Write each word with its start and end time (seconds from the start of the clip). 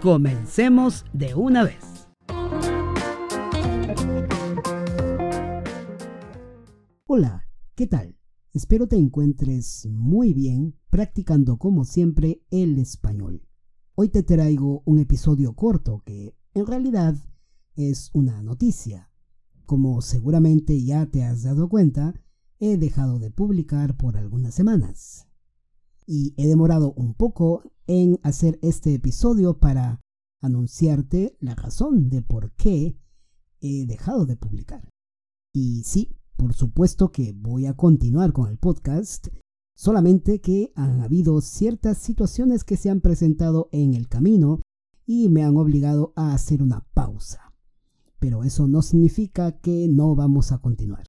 comencemos 0.00 1.04
de 1.12 1.34
una 1.34 1.64
vez. 1.64 2.08
Hola, 7.06 7.44
¿qué 7.74 7.86
tal? 7.86 8.16
Espero 8.52 8.88
te 8.88 8.96
encuentres 8.96 9.86
muy 9.90 10.32
bien 10.32 10.76
practicando 10.90 11.58
como 11.58 11.84
siempre 11.84 12.42
el 12.50 12.78
español. 12.78 13.46
Hoy 13.94 14.08
te 14.08 14.22
traigo 14.22 14.82
un 14.84 14.98
episodio 14.98 15.54
corto 15.54 16.02
que 16.04 16.36
en 16.54 16.66
realidad 16.66 17.16
es 17.74 18.10
una 18.12 18.42
noticia. 18.42 19.10
Como 19.64 20.00
seguramente 20.02 20.82
ya 20.82 21.06
te 21.06 21.24
has 21.24 21.42
dado 21.42 21.68
cuenta, 21.68 22.14
he 22.58 22.76
dejado 22.76 23.18
de 23.18 23.30
publicar 23.30 23.96
por 23.96 24.16
algunas 24.16 24.54
semanas. 24.54 25.25
Y 26.06 26.34
he 26.36 26.46
demorado 26.46 26.92
un 26.92 27.14
poco 27.14 27.62
en 27.86 28.20
hacer 28.22 28.58
este 28.62 28.94
episodio 28.94 29.58
para 29.58 30.00
anunciarte 30.40 31.36
la 31.40 31.54
razón 31.54 32.08
de 32.08 32.22
por 32.22 32.52
qué 32.52 32.96
he 33.60 33.86
dejado 33.86 34.26
de 34.26 34.36
publicar. 34.36 34.88
Y 35.52 35.82
sí, 35.84 36.16
por 36.36 36.54
supuesto 36.54 37.10
que 37.10 37.32
voy 37.32 37.66
a 37.66 37.74
continuar 37.74 38.32
con 38.32 38.48
el 38.48 38.58
podcast, 38.58 39.28
solamente 39.74 40.40
que 40.40 40.72
han 40.74 41.00
habido 41.00 41.40
ciertas 41.40 41.98
situaciones 41.98 42.62
que 42.62 42.76
se 42.76 42.90
han 42.90 43.00
presentado 43.00 43.68
en 43.72 43.94
el 43.94 44.08
camino 44.08 44.60
y 45.06 45.28
me 45.28 45.44
han 45.44 45.56
obligado 45.56 46.12
a 46.16 46.34
hacer 46.34 46.62
una 46.62 46.86
pausa. 46.94 47.54
Pero 48.18 48.44
eso 48.44 48.68
no 48.68 48.82
significa 48.82 49.58
que 49.60 49.88
no 49.88 50.14
vamos 50.14 50.52
a 50.52 50.58
continuar. 50.58 51.04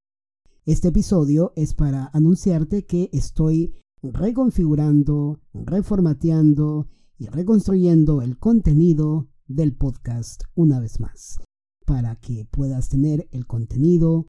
Este 0.66 0.90
episodio 0.90 1.54
es 1.56 1.74
para 1.74 2.10
anunciarte 2.14 2.86
que 2.86 3.10
estoy 3.14 3.74
reconfigurando, 4.14 5.40
reformateando 5.54 6.88
y 7.18 7.28
reconstruyendo 7.28 8.22
el 8.22 8.38
contenido 8.38 9.28
del 9.48 9.76
podcast 9.76 10.44
una 10.56 10.80
vez 10.80 11.00
más, 11.00 11.40
para 11.86 12.16
que 12.18 12.46
puedas 12.46 12.90
tener 12.90 13.28
el 13.32 13.48
contenido 13.48 14.28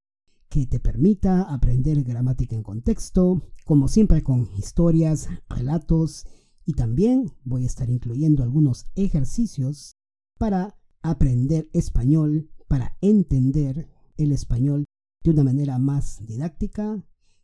que 0.49 0.67
te 0.67 0.81
permita 0.81 1.43
aprender 1.43 2.03
gramática 2.03 2.57
en 2.57 2.63
contexto, 2.63 3.43
como 3.65 3.89
siempre 3.89 4.23
con 4.23 4.49
historias, 4.57 5.29
relatos 5.49 6.27
y 6.65 6.75
también 6.75 7.33
voy 7.45 7.65
a 7.65 7.67
estar 7.67 7.91
incluyendo 7.91 8.43
algunos 8.43 8.87
ejercicios 8.95 9.93
para 10.39 10.79
aprender 11.03 11.69
español, 11.73 12.51
para 12.69 12.97
entender 13.01 13.89
el 14.17 14.33
español 14.33 14.85
de 15.23 15.31
una 15.31 15.45
manera 15.45 15.79
más 15.79 16.25
didáctica, 16.27 17.03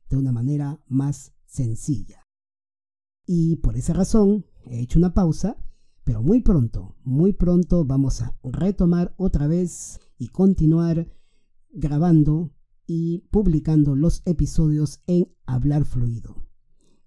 de 0.08 0.16
una 0.16 0.32
manera 0.32 0.82
más 0.88 1.32
sencilla. 1.46 2.23
Y 3.26 3.56
por 3.56 3.76
esa 3.76 3.92
razón 3.92 4.44
he 4.66 4.80
hecho 4.80 4.98
una 4.98 5.14
pausa, 5.14 5.56
pero 6.04 6.22
muy 6.22 6.40
pronto, 6.40 6.96
muy 7.04 7.32
pronto 7.32 7.84
vamos 7.84 8.20
a 8.20 8.36
retomar 8.42 9.14
otra 9.16 9.46
vez 9.46 10.00
y 10.18 10.28
continuar 10.28 11.08
grabando 11.70 12.52
y 12.86 13.20
publicando 13.30 13.96
los 13.96 14.22
episodios 14.26 15.00
en 15.06 15.32
Hablar 15.46 15.86
Fluido, 15.86 16.46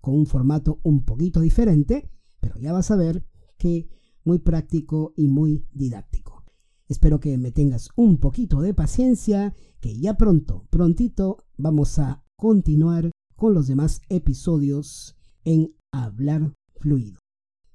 con 0.02 0.16
un 0.16 0.26
formato 0.26 0.80
un 0.84 1.06
poquito 1.06 1.42
diferente, 1.42 2.10
pero 2.40 2.58
ya 2.58 2.74
vas 2.74 2.90
a 2.90 2.96
ver 2.96 3.24
que 3.58 3.88
muy 4.24 4.40
práctico 4.40 5.14
y 5.16 5.28
muy 5.28 5.68
didáctico. 5.72 6.44
Espero 6.88 7.20
que 7.20 7.38
me 7.38 7.52
tengas 7.52 7.90
un 7.96 8.18
poquito 8.18 8.62
de 8.62 8.74
paciencia, 8.74 9.54
que 9.80 10.00
ya 10.00 10.18
pronto, 10.18 10.66
prontito, 10.70 11.46
vamos 11.58 12.00
a 12.00 12.24
continuar 12.36 13.12
con 13.36 13.54
los 13.54 13.68
demás 13.68 14.02
episodios 14.10 15.16
en 15.44 15.77
Hablar 16.04 16.54
Fluido. 16.80 17.20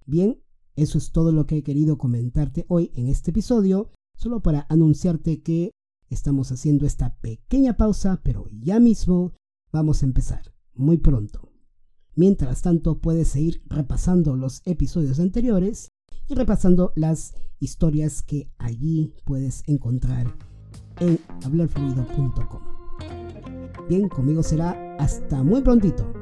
Bien, 0.07 0.43
eso 0.77 0.99
es 0.99 1.13
todo 1.13 1.33
lo 1.33 1.47
que 1.47 1.59
he 1.59 1.63
querido 1.63 1.99
comentarte 1.99 2.65
hoy 2.69 2.91
en 2.95 3.09
este 3.09 3.31
episodio, 3.31 3.91
solo 4.17 4.41
para 4.41 4.67
anunciarte 4.69 5.43
que 5.43 5.71
estamos 6.09 6.53
haciendo 6.53 6.87
esta 6.87 7.17
pequeña 7.17 7.77
pausa, 7.77 8.21
pero 8.23 8.47
ya 8.51 8.81
mismo 8.81 9.33
vamos 9.73 10.03
a 10.03 10.07
empezar, 10.07 10.55
muy 10.75 10.99
pronto. 10.99 11.51
Mientras 12.15 12.63
tanto, 12.63 13.01
puedes 13.01 13.29
seguir 13.29 13.63
repasando 13.67 14.37
los 14.37 14.63
episodios 14.67 15.19
anteriores 15.19 15.89
y 16.29 16.35
repasando 16.35 16.93
las 16.95 17.35
historias 17.59 18.23
que 18.23 18.51
allí 18.59 19.15
puedes 19.25 19.63
encontrar 19.67 20.37
en 21.01 21.19
hablarfluido.com. 21.45 22.63
Bien, 23.89 24.09
conmigo 24.09 24.43
será 24.43 24.97
hasta 24.99 25.43
muy 25.43 25.63
prontito. 25.63 26.22